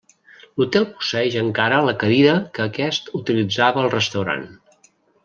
[0.59, 4.47] L'hotel posseeix encara la cadira que aquest utilitzava al restaurant.